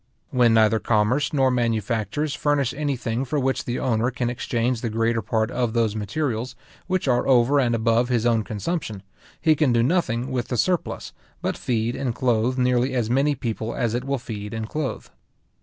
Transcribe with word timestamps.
When 0.31 0.55
neither 0.55 0.79
commerce 0.79 1.31
nor 1.31 1.51
manufactures 1.51 2.33
furnish 2.33 2.73
any 2.73 2.95
thing 2.95 3.23
for 3.23 3.39
which 3.39 3.65
the 3.65 3.77
owner 3.77 4.09
can 4.09 4.31
exchange 4.31 4.81
the 4.81 4.89
greater 4.89 5.21
part 5.21 5.51
of 5.51 5.73
those 5.73 5.95
materials 5.95 6.55
which 6.87 7.07
are 7.07 7.27
over 7.27 7.59
and 7.59 7.75
above 7.75 8.09
his 8.09 8.25
own 8.25 8.43
consumption, 8.43 9.03
he 9.39 9.53
can 9.53 9.71
do 9.71 9.83
nothing 9.83 10.31
with 10.31 10.47
the 10.47 10.57
surplus, 10.57 11.13
but 11.39 11.55
feed 11.55 11.95
and 11.95 12.15
clothe 12.15 12.57
nearly 12.57 12.95
as 12.95 13.11
many 13.11 13.35
people 13.35 13.75
as 13.75 13.93
it 13.93 14.03
will 14.03 14.17
feed 14.17 14.55
and 14.55 14.69
clothe. 14.69 15.05